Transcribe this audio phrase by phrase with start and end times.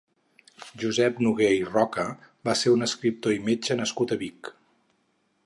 [0.83, 2.07] Josep Nogué i Roca
[2.49, 4.53] va ser un escriptor i metge nascut a Vic.